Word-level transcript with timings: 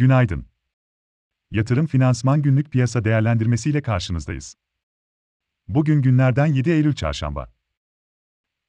Günaydın. 0.00 0.46
Yatırım 1.50 1.86
Finansman 1.86 2.42
Günlük 2.42 2.70
Piyasa 2.70 3.04
Değerlendirmesi 3.04 3.70
ile 3.70 3.82
karşınızdayız. 3.82 4.54
Bugün 5.68 6.02
günlerden 6.02 6.46
7 6.46 6.70
Eylül 6.70 6.94
Çarşamba. 6.94 7.52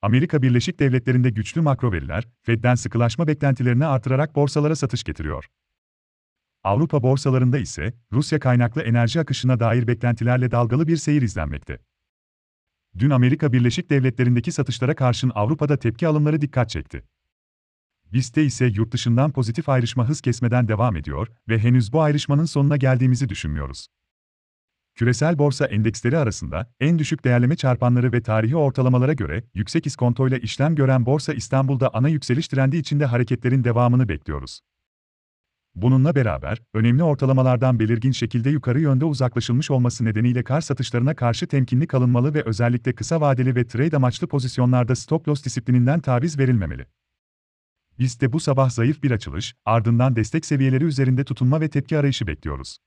Amerika 0.02 0.42
Birleşik 0.42 0.80
Devletleri'nde 0.80 1.30
güçlü 1.30 1.62
makro 1.62 1.92
veriler, 1.92 2.28
Fed'den 2.42 2.76
sıkılaşma 2.76 3.28
beklentilerini 3.28 3.86
artırarak 3.86 4.36
borsalara 4.36 4.76
satış 4.76 5.04
getiriyor. 5.04 5.46
Avrupa 6.64 7.04
borsalarında 7.04 7.58
ise 7.58 7.94
Rusya 8.12 8.40
kaynaklı 8.40 8.82
enerji 8.82 9.20
akışına 9.20 9.60
dair 9.60 9.88
beklentilerle 9.88 10.52
dalgalı 10.52 10.88
bir 10.88 10.98
seyir 10.98 11.22
izlenmekte. 11.22 11.80
Dün 12.98 13.10
Amerika 13.10 13.54
Birleşik 13.54 13.90
Devletleri'ndeki 13.90 14.52
satışlara 14.52 14.96
karşın 14.96 15.32
Avrupa'da 15.36 15.78
tepki 15.78 16.08
alımları 16.08 16.42
dikkat 16.42 16.70
çekti. 16.70 17.04
BIST'te 18.14 18.44
ise 18.44 18.66
yurt 18.66 18.92
dışından 18.92 19.32
pozitif 19.32 19.70
ayrışma 19.70 20.10
hız 20.10 20.22
kesmeden 20.22 20.68
devam 20.68 20.96
ediyor 20.96 21.28
ve 21.50 21.60
henüz 21.60 21.94
bu 21.94 22.02
ayrışmanın 22.02 22.46
sonuna 22.46 22.78
geldiğimizi 22.78 23.30
düşünmüyoruz. 23.30 23.88
Küresel 24.96 25.38
borsa 25.38 25.66
endeksleri 25.66 26.18
arasında 26.18 26.74
en 26.80 27.00
düşük 27.00 27.24
değerleme 27.24 27.56
çarpanları 27.56 28.14
ve 28.14 28.22
tarihi 28.22 28.56
ortalamalara 28.56 29.14
göre 29.14 29.44
yüksek 29.54 29.88
iskontoyla 29.88 30.38
işlem 30.38 30.76
gören 30.76 31.06
Borsa 31.06 31.34
İstanbul'da 31.34 31.90
ana 31.94 32.10
yükseliş 32.10 32.48
trendi 32.48 32.78
içinde 32.78 33.06
hareketlerin 33.06 33.64
devamını 33.64 34.10
bekliyoruz. 34.10 34.62
Bununla 35.76 36.16
beraber, 36.16 36.62
önemli 36.74 37.04
ortalamalardan 37.04 37.80
belirgin 37.80 38.12
şekilde 38.12 38.50
yukarı 38.50 38.80
yönde 38.82 39.06
uzaklaşılmış 39.06 39.72
olması 39.72 40.06
nedeniyle 40.06 40.44
kar 40.44 40.62
satışlarına 40.62 41.16
karşı 41.16 41.48
temkinli 41.48 41.88
kalınmalı 41.88 42.34
ve 42.34 42.44
özellikle 42.44 42.96
kısa 42.96 43.22
vadeli 43.22 43.56
ve 43.56 43.68
trade 43.68 43.96
amaçlı 43.96 44.28
pozisyonlarda 44.28 44.96
stop 44.96 45.28
loss 45.28 45.46
disiplininden 45.46 46.00
taviz 46.00 46.40
verilmemeli. 46.40 46.86
Biz 48.02 48.22
de 48.22 48.34
bu 48.34 48.40
sabah 48.40 48.70
zayıf 48.70 49.04
bir 49.04 49.12
açılış, 49.12 49.56
ardından 49.66 50.16
destek 50.16 50.46
seviyeleri 50.46 50.84
üzerinde 50.84 51.24
tutunma 51.24 51.62
ve 51.62 51.70
tepki 51.70 51.98
arayışı 51.98 52.28
bekliyoruz. 52.28 52.78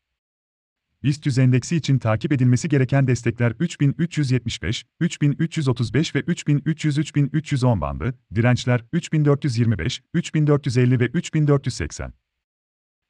BIST 1.03 1.27
100 1.27 1.39
endeksi 1.39 1.77
için 1.77 1.99
takip 1.99 2.33
edilmesi 2.33 2.69
gereken 2.69 3.07
destekler 3.07 3.55
3375, 3.61 4.85
3335 5.01 6.15
ve 6.15 6.21
3300-3310 6.21 7.81
bandı, 7.81 8.19
dirençler 8.35 8.85
3425, 8.93 10.03
3450 10.15 11.01
ve 11.01 11.07
3480. 11.07 12.13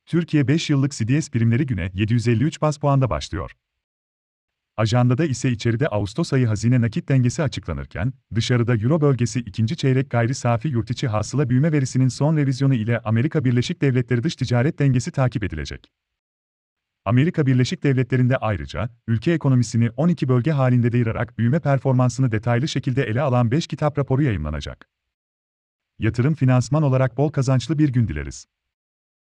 Türkiye 0.07 0.49
5 0.49 0.71
yıllık 0.71 0.93
CDS 0.93 1.31
primleri 1.31 1.67
güne 1.67 1.91
753 1.95 2.61
bas 2.61 2.79
puanda 2.79 3.11
başlıyor. 3.11 3.53
Ajandada 4.77 5.25
ise 5.25 5.51
içeride 5.51 5.89
Ağustos 5.89 6.33
ayı 6.33 6.47
hazine 6.47 6.81
nakit 6.81 7.09
dengesi 7.09 7.43
açıklanırken, 7.43 8.13
dışarıda 8.35 8.77
Euro 8.77 9.01
bölgesi 9.01 9.41
ikinci 9.41 9.77
çeyrek 9.77 10.11
gayri 10.11 10.35
safi 10.35 10.69
yurtiçi 10.69 11.09
hasıla 11.09 11.51
büyüme 11.51 11.73
verisinin 11.73 12.09
son 12.09 12.37
revizyonu 12.37 12.75
ile 12.75 12.99
Amerika 12.99 13.45
Birleşik 13.45 13.83
Devletleri 13.83 14.23
dış 14.23 14.37
ticaret 14.37 14.79
dengesi 14.79 15.11
takip 15.11 15.45
edilecek. 15.45 15.93
Amerika 17.05 17.47
Birleşik 17.47 17.83
Devletleri'nde 17.83 18.37
ayrıca, 18.37 18.91
ülke 19.07 19.33
ekonomisini 19.33 19.91
12 19.91 20.29
bölge 20.29 20.51
halinde 20.51 20.97
ayırarak 20.97 21.39
büyüme 21.39 21.61
performansını 21.61 22.33
detaylı 22.33 22.69
şekilde 22.69 23.03
ele 23.03 23.21
alan 23.21 23.51
5 23.51 23.67
kitap 23.67 23.99
raporu 23.99 24.23
yayınlanacak. 24.23 24.89
Yatırım 25.99 26.35
finansman 26.35 26.83
olarak 26.83 27.17
bol 27.17 27.29
kazançlı 27.33 27.79
bir 27.79 27.89
gün 27.89 28.09
dileriz. 28.09 28.47